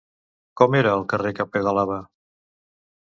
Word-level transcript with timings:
Com 0.61 0.77
era 0.79 0.95
el 0.99 1.05
carrer 1.13 1.33
que 1.41 1.47
pedalava? 1.57 2.01